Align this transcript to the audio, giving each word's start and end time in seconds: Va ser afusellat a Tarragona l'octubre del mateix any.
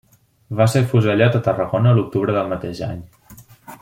Va 0.61 0.65
ser 0.75 0.81
afusellat 0.85 1.37
a 1.39 1.41
Tarragona 1.49 1.93
l'octubre 1.99 2.37
del 2.39 2.51
mateix 2.55 2.83
any. 2.89 3.05